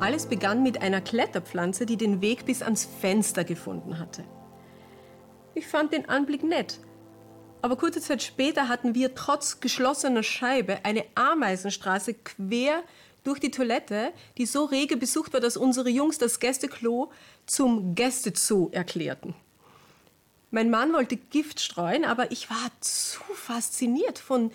Alles 0.00 0.26
begann 0.26 0.62
mit 0.62 0.80
einer 0.80 1.00
Kletterpflanze, 1.00 1.86
die 1.86 1.96
den 1.96 2.20
Weg 2.20 2.46
bis 2.46 2.62
ans 2.62 2.88
Fenster 3.00 3.44
gefunden 3.44 3.98
hatte. 3.98 4.24
Ich 5.54 5.66
fand 5.66 5.92
den 5.92 6.08
Anblick 6.08 6.42
nett, 6.42 6.80
aber 7.62 7.76
kurze 7.76 8.00
Zeit 8.00 8.22
später 8.22 8.68
hatten 8.68 8.94
wir 8.94 9.14
trotz 9.14 9.60
geschlossener 9.60 10.22
Scheibe 10.22 10.84
eine 10.84 11.04
Ameisenstraße 11.14 12.14
quer 12.14 12.82
durch 13.24 13.38
die 13.38 13.50
Toilette, 13.50 14.12
die 14.38 14.46
so 14.46 14.64
rege 14.64 14.96
besucht 14.96 15.34
war, 15.34 15.40
dass 15.40 15.56
unsere 15.56 15.90
Jungs 15.90 16.16
das 16.18 16.40
Gästeklo 16.40 17.12
zum 17.44 17.94
Gästezoo 17.94 18.70
erklärten. 18.72 19.34
Mein 20.50 20.70
Mann 20.70 20.92
wollte 20.92 21.16
Gift 21.16 21.60
streuen, 21.60 22.04
aber 22.04 22.32
ich 22.32 22.50
war 22.50 22.70
zu 22.80 23.20
fasziniert 23.34 24.18
von 24.18 24.50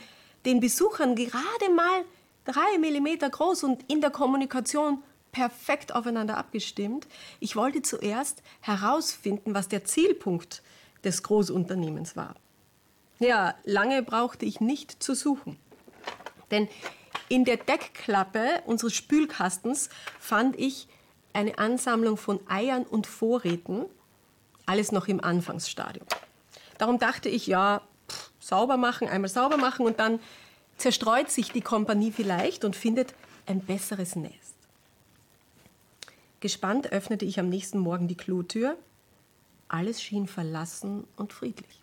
den 0.46 0.60
Besuchern, 0.60 1.16
gerade 1.16 1.70
mal 1.76 2.04
drei 2.46 2.78
Millimeter 2.80 3.30
groß 3.30 3.64
und 3.64 3.84
in 3.92 4.02
der 4.02 4.12
Kommunikation 4.12 5.04
perfekt 5.32 5.94
aufeinander 5.94 6.38
abgestimmt. 6.38 7.08
Ich 7.40 7.56
wollte 7.56 7.82
zuerst 7.82 8.42
herausfinden, 8.62 9.54
was 9.54 9.68
der 9.68 9.84
Zielpunkt 9.84 10.64
des 11.04 11.24
Großunternehmens 11.24 12.16
war. 12.16 12.36
Ja, 13.20 13.56
lange 13.64 14.02
brauchte 14.02 14.46
ich 14.46 14.62
nicht 14.62 15.04
zu 15.04 15.14
suchen. 15.14 15.58
Denn 16.52 16.70
in 17.28 17.44
der 17.44 17.58
Deckklappe 17.58 18.62
unseres 18.66 18.94
Spülkastens 18.94 19.90
fand 20.20 20.58
ich 20.58 20.88
eine 21.34 21.58
Ansammlung 21.58 22.18
von 22.18 22.40
Eiern 22.48 22.84
und 22.84 23.08
Vorräten, 23.08 23.86
alles 24.66 24.92
noch 24.92 25.08
im 25.08 25.24
Anfangsstadium. 25.24 26.08
Darum 26.78 27.00
dachte 27.00 27.30
ich, 27.30 27.48
ja, 27.48 27.82
pff, 28.10 28.32
sauber 28.40 28.78
machen, 28.78 29.08
einmal 29.08 29.30
sauber 29.30 29.58
machen 29.58 29.86
und 29.86 30.00
dann 30.00 30.20
zerstreut 30.78 31.32
sich 31.32 31.52
die 31.52 31.62
Kompanie 31.62 32.12
vielleicht 32.12 32.66
und 32.66 32.76
findet 32.76 33.14
ein 33.46 33.62
besseres 33.62 34.16
Nest. 34.16 34.56
Gespannt 36.40 36.92
öffnete 36.92 37.26
ich 37.26 37.40
am 37.40 37.50
nächsten 37.50 37.80
Morgen 37.80 38.08
die 38.08 38.18
Klotür. 38.18 38.78
Alles 39.68 40.02
schien 40.02 40.28
verlassen 40.28 41.06
und 41.16 41.34
friedlich. 41.34 41.80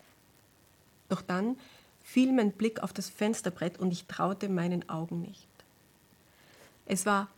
Doch 1.09 1.21
dann 1.21 1.57
fiel 2.03 2.31
mein 2.31 2.51
Blick 2.51 2.81
auf 2.81 2.93
das 2.93 3.09
Fensterbrett 3.09 3.79
und 3.79 3.91
ich 3.91 4.05
traute 4.05 4.49
meinen 4.49 4.87
Augen 4.89 5.21
nicht. 5.21 5.47
Es 6.85 7.05
war 7.05 7.29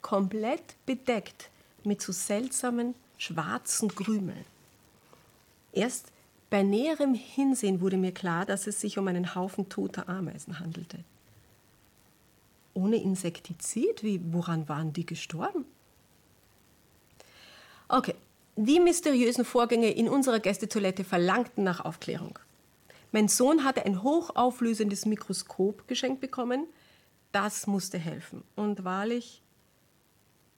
komplett 0.00 0.62
bedeckt 0.86 1.50
mit 1.84 2.00
so 2.00 2.12
seltsamen 2.12 2.94
schwarzen 3.18 3.94
Krümeln. 3.94 4.44
Erst 5.72 6.11
bei 6.52 6.62
näherem 6.62 7.14
Hinsehen 7.14 7.80
wurde 7.80 7.96
mir 7.96 8.12
klar, 8.12 8.44
dass 8.44 8.66
es 8.66 8.78
sich 8.78 8.98
um 8.98 9.08
einen 9.08 9.34
Haufen 9.34 9.70
toter 9.70 10.06
Ameisen 10.06 10.58
handelte. 10.58 10.98
Ohne 12.74 12.96
Insektizid? 12.96 14.02
Wie, 14.02 14.20
woran 14.34 14.68
waren 14.68 14.92
die 14.92 15.06
gestorben? 15.06 15.64
Okay, 17.88 18.14
die 18.56 18.80
mysteriösen 18.80 19.46
Vorgänge 19.46 19.92
in 19.92 20.10
unserer 20.10 20.40
Gästetoilette 20.40 21.04
verlangten 21.04 21.64
nach 21.64 21.86
Aufklärung. 21.86 22.38
Mein 23.12 23.28
Sohn 23.28 23.64
hatte 23.64 23.86
ein 23.86 24.02
hochauflösendes 24.02 25.06
Mikroskop 25.06 25.88
geschenkt 25.88 26.20
bekommen. 26.20 26.66
Das 27.32 27.66
musste 27.66 27.96
helfen. 27.96 28.44
Und 28.56 28.84
wahrlich, 28.84 29.40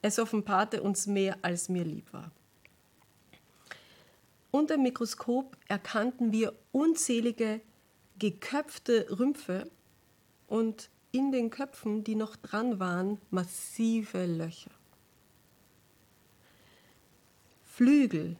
es 0.02 0.18
offenbarte 0.18 0.82
uns 0.82 1.06
mehr, 1.06 1.38
als 1.42 1.68
mir 1.68 1.84
lieb 1.84 2.12
war. 2.12 2.32
Unter 4.54 4.76
dem 4.76 4.84
Mikroskop 4.84 5.56
erkannten 5.66 6.30
wir 6.30 6.54
unzählige 6.70 7.60
geköpfte 8.20 9.04
Rümpfe 9.18 9.68
und 10.46 10.90
in 11.10 11.32
den 11.32 11.50
Köpfen, 11.50 12.04
die 12.04 12.14
noch 12.14 12.36
dran 12.36 12.78
waren, 12.78 13.20
massive 13.30 14.26
Löcher. 14.26 14.70
Flügel, 17.64 18.36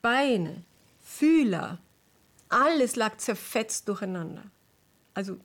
Beine, 0.00 0.64
Fühler, 1.02 1.82
alles 2.48 2.96
lag 2.96 3.18
zerfetzt 3.18 3.86
durcheinander. 3.90 4.44
Also 5.12 5.36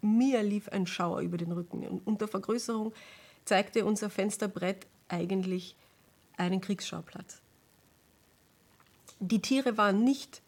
mir 0.00 0.42
lief 0.42 0.70
ein 0.70 0.88
Schauer 0.88 1.20
über 1.20 1.36
den 1.36 1.52
Rücken. 1.52 1.86
Und 1.86 2.04
unter 2.04 2.26
Vergrößerung 2.26 2.92
zeigte 3.44 3.84
unser 3.84 4.10
Fensterbrett 4.10 4.88
eigentlich 5.06 5.76
einen 6.36 6.60
Kriegsschauplatz. 6.60 7.41
Die 9.24 9.40
Tiere 9.40 9.76
waren 9.76 10.02
nicht 10.02 10.42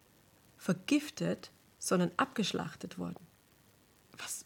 vergiftet, 0.57 1.49
sondern 1.79 2.11
abgeschlachtet 2.17 2.99
worden. 2.99 3.25
Was, 4.17 4.43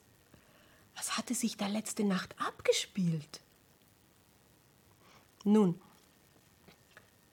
was 0.96 1.18
hatte 1.18 1.34
sich 1.34 1.58
da 1.58 1.66
letzte 1.66 2.04
Nacht 2.04 2.36
abgespielt? 2.40 3.42
Nun, 5.44 5.82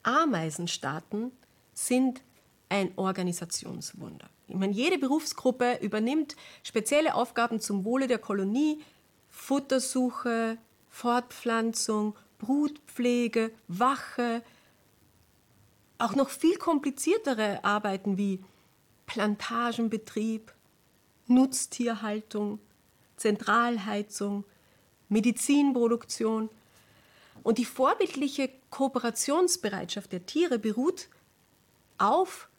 Ameisenstaaten 0.01 1.31
sind 1.75 2.21
ein 2.69 2.91
Organisationswunder. 2.95 4.27
Ich 4.47 4.55
meine, 4.55 4.73
jede 4.73 4.97
Berufsgruppe 4.97 5.77
übernimmt 5.81 6.35
spezielle 6.63 7.13
Aufgaben 7.13 7.59
zum 7.59 7.85
Wohle 7.85 8.07
der 8.07 8.17
Kolonie, 8.17 8.81
Futtersuche, 9.29 10.57
Fortpflanzung, 10.89 12.15
Brutpflege, 12.39 13.51
Wache, 13.67 14.41
auch 15.97 16.15
noch 16.15 16.29
viel 16.29 16.57
kompliziertere 16.57 17.63
Arbeiten 17.63 18.17
wie 18.17 18.43
Plantagenbetrieb, 19.05 20.53
Nutztierhaltung, 21.27 22.59
Zentralheizung, 23.15 24.45
Medizinproduktion. 25.09 26.49
Und 27.43 27.57
die 27.57 27.65
vorbildliche 27.65 28.49
Kooperationsbereitschaft 28.69 30.11
der 30.11 30.25
Tiere 30.25 30.59
beruht 30.59 31.09
auf 31.97 32.49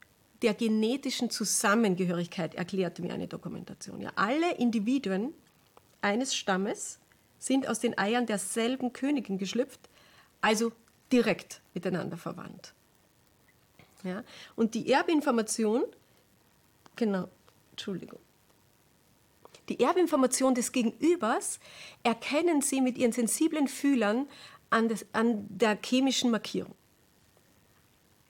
der 0.42 0.54
genetischen 0.54 1.30
Zusammengehörigkeit, 1.30 2.54
erklärte 2.54 3.02
mir 3.02 3.12
eine 3.12 3.28
Dokumentation. 3.28 4.00
Ja, 4.00 4.12
alle 4.14 4.54
Individuen 4.56 5.34
eines 6.00 6.34
Stammes 6.34 6.98
sind 7.38 7.68
aus 7.68 7.80
den 7.80 7.98
Eiern 7.98 8.26
derselben 8.26 8.92
Königin 8.92 9.38
geschlüpft, 9.38 9.80
also 10.40 10.72
direkt 11.12 11.60
miteinander 11.74 12.16
verwandt. 12.16 12.72
Ja, 14.08 14.24
und 14.56 14.74
die 14.74 14.90
Erbinformation, 14.90 15.84
genau, 16.96 17.28
Entschuldigung, 17.72 18.20
die 19.68 19.80
Erbinformation 19.80 20.54
des 20.54 20.72
Gegenübers 20.72 21.60
erkennen 22.02 22.62
Sie 22.62 22.80
mit 22.80 22.96
Ihren 22.96 23.12
sensiblen 23.12 23.68
Fühlern 23.68 24.26
an, 24.70 24.88
des, 24.88 25.04
an 25.12 25.46
der 25.50 25.78
chemischen 25.84 26.30
Markierung. 26.30 26.74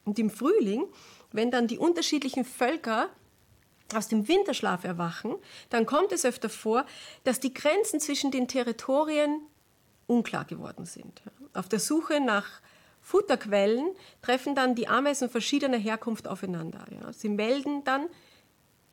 Und 0.04 0.18
im 0.18 0.30
Frühling 0.30 0.86
wenn 1.32 1.50
dann 1.50 1.66
die 1.66 1.78
unterschiedlichen 1.78 2.44
Völker 2.44 3.10
aus 3.94 4.08
dem 4.08 4.28
Winterschlaf 4.28 4.84
erwachen, 4.84 5.36
dann 5.70 5.86
kommt 5.86 6.12
es 6.12 6.24
öfter 6.24 6.50
vor, 6.50 6.84
dass 7.24 7.40
die 7.40 7.54
Grenzen 7.54 8.00
zwischen 8.00 8.30
den 8.30 8.48
Territorien 8.48 9.40
unklar 10.06 10.44
geworden 10.44 10.84
sind. 10.84 11.22
Auf 11.54 11.68
der 11.68 11.80
Suche 11.80 12.20
nach 12.20 12.60
Futterquellen 13.08 13.94
treffen 14.20 14.54
dann 14.54 14.74
die 14.74 14.86
Ameisen 14.86 15.30
verschiedener 15.30 15.78
Herkunft 15.78 16.28
aufeinander. 16.28 16.84
Sie 17.12 17.30
melden 17.30 17.82
dann, 17.84 18.06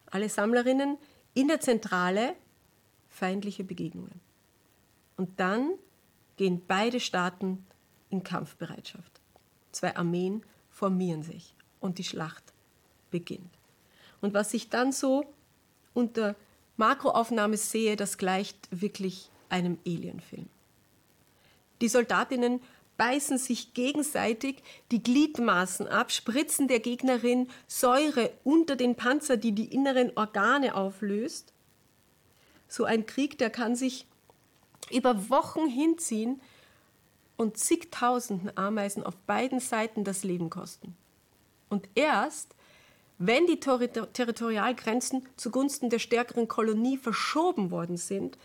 alle 0.10 0.30
Sammlerinnen, 0.30 0.98
in 1.34 1.50
der 1.50 1.60
Zentrale 1.60 2.34
feindliche 3.10 3.66
Begegnungen. 3.66 4.22
Und 5.18 5.38
dann 5.38 5.74
gehen 6.38 6.62
beide 6.66 7.02
Staaten 7.02 7.66
in 8.10 8.24
Kampfbereitschaft. 8.24 9.20
Zwei 9.74 9.98
Armeen 9.98 10.44
formieren 10.70 11.22
sich 11.22 11.54
und 11.82 11.98
die 11.98 12.06
Schlacht 12.06 12.54
beginnt. 13.12 13.52
Und 14.22 14.34
was 14.34 14.54
ich 14.54 14.70
dann 14.70 14.94
so 14.94 15.26
unter 15.94 16.38
Makroaufnahme 16.78 17.58
sehe, 17.58 17.98
das 17.98 18.18
gleicht 18.18 18.70
wirklich 18.72 19.30
einem 19.50 19.78
Alienfilm. 19.86 20.48
Die 21.82 21.90
Soldatinnen 21.90 22.62
beißen 22.98 23.38
sich 23.38 23.74
gegenseitig 23.74 24.64
die 24.92 25.04
Gliedmaßen 25.04 25.88
ab, 25.88 26.12
spritzen 26.12 26.68
der 26.68 26.80
Gegnerin 26.80 27.50
Säure 27.68 28.32
unter 28.44 28.76
den 28.76 28.96
Panzer, 28.96 29.38
die 29.38 29.52
die 29.52 29.74
inneren 29.74 30.12
Organe 30.16 30.76
auflöst. 30.76 31.54
So 32.68 32.86
ein 32.86 33.06
Krieg, 33.06 33.38
der 33.38 33.50
kann 33.50 33.76
sich 33.76 34.08
über 34.92 35.30
Wochen 35.30 35.68
hinziehen 35.68 36.42
und 37.38 37.58
zigtausenden 37.58 38.56
Ameisen 38.58 39.04
auf 39.04 39.16
beiden 39.28 39.60
Seiten 39.60 40.04
das 40.04 40.24
Leben 40.24 40.50
kosten. 40.50 40.96
Und 41.70 41.90
erst, 41.96 42.56
wenn 43.18 43.48
die 43.48 43.60
Territorialgrenzen 43.60 45.28
zugunsten 45.36 45.90
der 45.90 46.00
stärkeren 46.00 46.48
Kolonie 46.48 46.98
verschoben 46.98 47.72
worden 47.72 47.98
sind, 47.98 48.38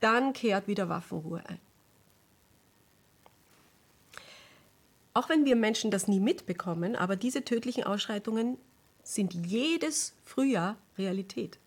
dann 0.00 0.32
kehrt 0.32 0.66
wieder 0.66 0.88
Waffenruhe 0.88 1.42
ein. 1.46 1.60
Auch 5.14 5.28
wenn 5.28 5.44
wir 5.44 5.56
Menschen 5.56 5.90
das 5.90 6.08
nie 6.08 6.20
mitbekommen, 6.20 6.96
aber 6.96 7.16
diese 7.16 7.44
tödlichen 7.44 7.84
Ausschreitungen 7.84 8.56
sind 9.02 9.34
jedes 9.34 10.14
Frühjahr 10.24 10.76
Realität. 10.96 11.58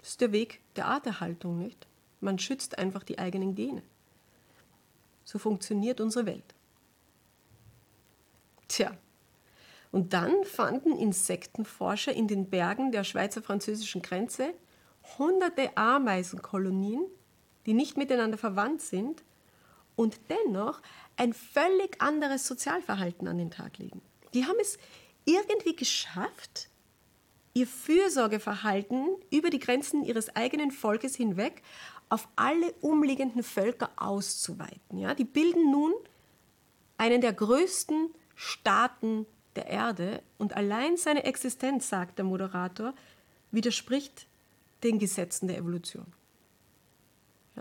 Das 0.00 0.10
ist 0.10 0.20
der 0.20 0.32
Weg 0.32 0.60
der 0.76 0.86
Arterhaltung, 0.86 1.58
nicht? 1.58 1.86
Man 2.20 2.38
schützt 2.38 2.78
einfach 2.78 3.02
die 3.02 3.18
eigenen 3.18 3.54
Gene. 3.54 3.82
So 5.24 5.38
funktioniert 5.38 6.00
unsere 6.00 6.26
Welt. 6.26 6.54
Tja, 8.66 8.96
und 9.90 10.12
dann 10.12 10.44
fanden 10.44 10.96
Insektenforscher 10.96 12.12
in 12.12 12.28
den 12.28 12.50
Bergen 12.50 12.92
der 12.92 13.04
schweizer-französischen 13.04 14.02
Grenze 14.02 14.52
hunderte 15.18 15.76
Ameisenkolonien, 15.76 17.06
die 17.64 17.72
nicht 17.72 17.96
miteinander 17.96 18.36
verwandt 18.36 18.82
sind 18.82 19.22
und 19.98 20.20
dennoch 20.30 20.80
ein 21.16 21.32
völlig 21.32 22.00
anderes 22.00 22.46
Sozialverhalten 22.46 23.26
an 23.26 23.36
den 23.36 23.50
Tag 23.50 23.78
legen. 23.78 24.00
Die 24.32 24.44
haben 24.44 24.58
es 24.60 24.78
irgendwie 25.24 25.74
geschafft, 25.74 26.68
ihr 27.52 27.66
Fürsorgeverhalten 27.66 29.16
über 29.30 29.50
die 29.50 29.58
Grenzen 29.58 30.04
ihres 30.04 30.34
eigenen 30.36 30.70
Volkes 30.70 31.16
hinweg 31.16 31.62
auf 32.10 32.28
alle 32.36 32.72
umliegenden 32.80 33.42
Völker 33.42 33.90
auszuweiten. 33.96 34.98
Ja, 34.98 35.14
die 35.14 35.24
bilden 35.24 35.72
nun 35.72 35.92
einen 36.96 37.20
der 37.20 37.32
größten 37.32 38.10
Staaten 38.36 39.26
der 39.56 39.66
Erde 39.66 40.22
und 40.38 40.56
allein 40.56 40.96
seine 40.96 41.24
Existenz, 41.24 41.88
sagt 41.88 42.18
der 42.18 42.24
Moderator, 42.24 42.94
widerspricht 43.50 44.28
den 44.84 45.00
Gesetzen 45.00 45.48
der 45.48 45.58
Evolution. 45.58 46.06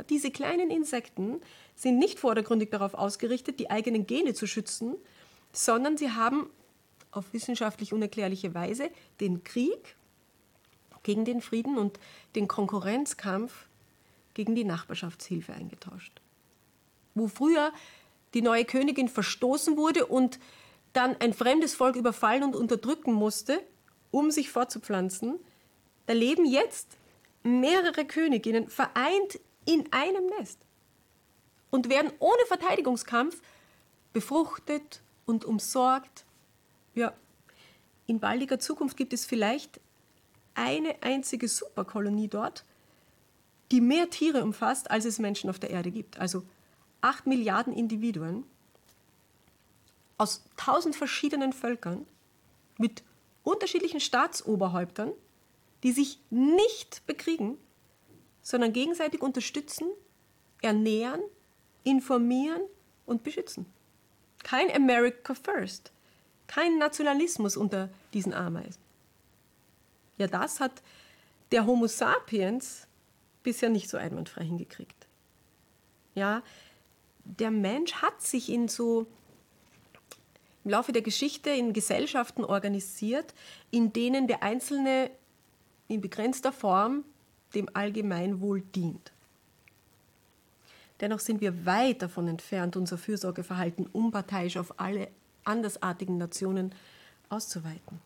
Diese 0.03 0.31
kleinen 0.31 0.69
Insekten 0.69 1.41
sind 1.75 1.99
nicht 1.99 2.19
vordergründig 2.19 2.69
darauf 2.71 2.93
ausgerichtet, 2.93 3.59
die 3.59 3.69
eigenen 3.69 4.07
Gene 4.07 4.33
zu 4.33 4.47
schützen, 4.47 4.95
sondern 5.51 5.97
sie 5.97 6.11
haben 6.11 6.49
auf 7.11 7.33
wissenschaftlich 7.33 7.93
unerklärliche 7.93 8.53
Weise 8.53 8.89
den 9.19 9.43
Krieg 9.43 9.95
gegen 11.03 11.25
den 11.25 11.41
Frieden 11.41 11.77
und 11.77 11.99
den 12.35 12.47
Konkurrenzkampf 12.47 13.67
gegen 14.33 14.55
die 14.55 14.65
Nachbarschaftshilfe 14.65 15.53
eingetauscht. 15.53 16.21
Wo 17.15 17.27
früher 17.27 17.71
die 18.33 18.41
neue 18.41 18.65
Königin 18.65 19.07
verstoßen 19.07 19.77
wurde 19.77 20.05
und 20.05 20.39
dann 20.93 21.15
ein 21.19 21.33
fremdes 21.33 21.75
Volk 21.75 21.95
überfallen 21.95 22.43
und 22.43 22.55
unterdrücken 22.55 23.13
musste, 23.13 23.61
um 24.11 24.31
sich 24.31 24.49
fortzupflanzen, 24.49 25.39
da 26.05 26.13
leben 26.13 26.45
jetzt 26.45 26.97
mehrere 27.43 28.05
Königinnen 28.05 28.69
vereint 28.69 29.39
in 29.67 29.91
einem 29.91 30.25
Nest 30.39 30.59
und 31.69 31.89
werden 31.89 32.11
ohne 32.19 32.45
Verteidigungskampf 32.47 33.41
befruchtet 34.13 35.01
und 35.25 35.45
umsorgt. 35.45 36.25
Ja, 36.95 37.13
in 38.07 38.19
baldiger 38.19 38.57
Zukunft 38.57 38.97
gibt 38.97 39.13
es 39.13 39.25
vielleicht 39.25 39.79
eine 40.55 40.95
einzige 41.03 41.47
Superkolonie 41.47 42.29
dort, 42.29 42.63
die 43.71 43.81
mehr 43.81 44.09
Tiere 44.09 44.43
umfasst, 44.43 44.89
als 44.89 45.05
es 45.05 45.19
Menschen 45.19 45.49
auf 45.49 45.59
der 45.59 45.69
Erde 45.69 45.91
gibt. 45.91 46.17
Also 46.17 46.43
acht 47.01 47.27
Milliarden 47.27 47.73
Individuen 47.73 48.45
aus 50.17 50.43
tausend 50.55 50.95
verschiedenen 50.95 51.51
Völkern 51.51 52.07
mit 52.77 53.03
unterschiedlichen 53.43 53.99
Staatsoberhäuptern, 53.99 55.11
die 55.83 55.91
sich 55.91 56.19
nicht 56.29 57.05
bekriegen, 57.05 57.57
sondern 58.47 58.71
gegenseitig 58.71 59.21
unterstützen, 59.21 59.89
ernähren, 60.61 61.19
informieren 61.83 62.61
und 63.05 63.21
beschützen. 63.21 63.65
Kein 64.41 64.73
America 64.73 65.35
First, 65.35 65.91
kein 66.47 66.77
Nationalismus 66.77 67.57
unter 67.57 67.89
diesen 68.13 68.33
Ameisen. 68.33 68.81
Ja, 70.17 70.27
das 70.27 70.61
hat 70.61 70.81
der 71.51 71.65
Homo 71.65 71.87
sapiens 71.87 72.87
bisher 73.43 73.67
nicht 73.67 73.89
so 73.89 73.97
einwandfrei 73.97 74.45
hingekriegt. 74.45 75.07
Ja, 76.15 76.41
der 77.25 77.51
Mensch 77.51 77.95
hat 77.95 78.21
sich 78.21 78.49
in 78.49 78.69
so 78.69 79.07
im 80.63 80.71
Laufe 80.71 80.93
der 80.93 81.01
Geschichte 81.01 81.49
in 81.49 81.73
Gesellschaften 81.73 82.45
organisiert, 82.45 83.33
in 83.71 83.91
denen 83.91 84.25
der 84.25 84.41
Einzelne 84.41 85.11
in 85.89 85.99
begrenzter 85.99 86.53
Form 86.53 87.03
dem 87.55 87.69
Allgemeinwohl 87.73 88.61
dient. 88.61 89.11
Dennoch 90.99 91.19
sind 91.19 91.41
wir 91.41 91.65
weit 91.65 92.01
davon 92.01 92.27
entfernt, 92.27 92.75
unser 92.75 92.97
Fürsorgeverhalten 92.97 93.87
unparteiisch 93.87 94.57
auf 94.57 94.79
alle 94.79 95.09
andersartigen 95.43 96.17
Nationen 96.17 96.73
auszuweiten. 97.29 97.99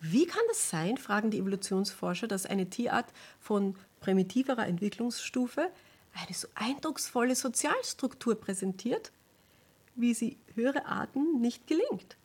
Wie 0.00 0.26
kann 0.26 0.42
das 0.48 0.68
sein, 0.68 0.98
fragen 0.98 1.30
die 1.30 1.38
Evolutionsforscher, 1.38 2.28
dass 2.28 2.46
eine 2.46 2.68
Tierart 2.68 3.06
von 3.40 3.74
primitiverer 4.00 4.66
Entwicklungsstufe 4.66 5.70
eine 6.12 6.34
so 6.34 6.48
eindrucksvolle 6.54 7.34
Sozialstruktur 7.34 8.34
präsentiert, 8.34 9.10
wie 9.94 10.14
sie 10.14 10.36
höhere 10.54 10.86
Arten 10.86 11.40
nicht 11.40 11.66
gelingt. 11.66 12.16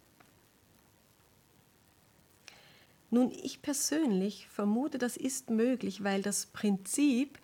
Nun, 3.12 3.30
ich 3.32 3.62
persönlich 3.62 4.48
vermute, 4.48 4.98
das 4.98 5.18
ist 5.18 5.50
möglich, 5.50 6.04
weil 6.04 6.22
das 6.22 6.46
Prinzip 6.48 7.38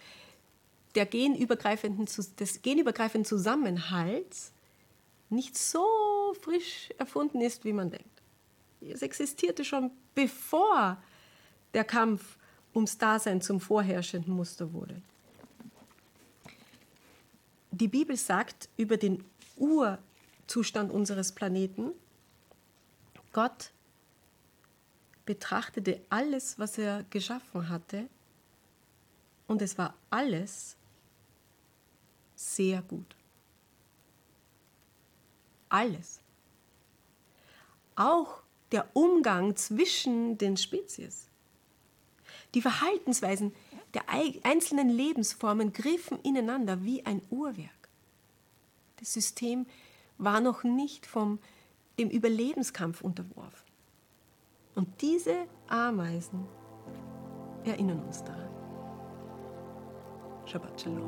der 0.96 1.06
genübergreifenden, 1.06 2.08
des 2.40 2.62
genübergreifenden 2.62 3.26
Zusammenhalts 3.26 4.54
nicht 5.30 5.58
so 5.58 5.86
frisch 6.42 6.90
erfunden 6.98 7.42
ist, 7.42 7.66
wie 7.66 7.74
man 7.74 7.92
denkt. 7.92 8.22
Es 8.80 9.02
existierte 9.02 9.66
schon 9.66 9.92
bevor 10.16 10.98
der 11.74 11.84
Kampf 11.84 12.38
ums 12.74 12.98
Dasein 12.98 13.42
zum 13.42 13.60
vorherrschenden 13.60 14.34
Muster 14.34 14.72
wurde. 14.72 15.02
Die 17.72 17.90
Bibel 17.90 18.16
sagt 18.16 18.70
über 18.78 18.96
den 18.96 19.24
Ur 19.58 20.00
Zustand 20.48 20.92
unseres 20.92 21.34
Planeten. 21.34 21.92
Gott 23.34 23.72
betrachtete 25.28 26.02
alles, 26.10 26.58
was 26.58 26.80
er 26.80 27.04
geschaffen 27.12 27.70
hatte, 27.70 28.10
und 29.46 29.62
es 29.62 29.78
war 29.78 29.94
alles 30.10 30.76
sehr 32.36 32.82
gut. 32.82 33.16
Alles. 35.70 36.20
Auch 37.96 38.42
der 38.72 38.88
Umgang 38.94 39.56
zwischen 39.56 40.38
den 40.38 40.58
Spezies. 40.58 41.28
Die 42.54 42.62
Verhaltensweisen 42.62 43.54
der 43.94 44.10
einzelnen 44.10 44.90
Lebensformen 44.90 45.72
griffen 45.74 46.20
ineinander 46.22 46.84
wie 46.84 47.06
ein 47.06 47.22
Uhrwerk. 47.30 47.90
Das 48.98 49.14
System 49.14 49.66
war 50.18 50.42
noch 50.42 50.64
nicht 50.64 51.06
vom, 51.06 51.40
dem 51.98 52.10
Überlebenskampf 52.10 53.02
unterworfen. 53.02 53.67
Und 54.78 55.02
diese 55.02 55.48
Ameisen 55.68 56.46
erinnern 57.66 58.00
uns 58.06 58.24
daran. 58.24 58.48
Shabbat 60.46 60.80
Shalom. 60.80 61.02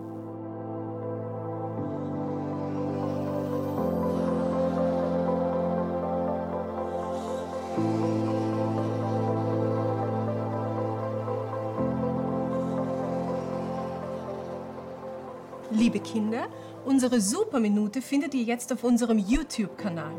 Liebe 15.72 16.00
Kinder, 16.00 16.48
Unsere 16.86 17.22
Superminute 17.22 18.02
findet 18.02 18.34
ihr 18.34 18.44
jetzt 18.44 18.74
auf 18.74 18.84
unserem 18.84 19.20
YouTube-Kanal 19.20 20.16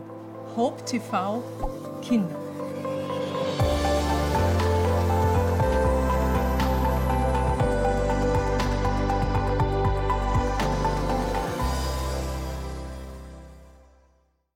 Hope 0.56 0.84
TV 0.84 1.42
Kinder. 2.00 2.49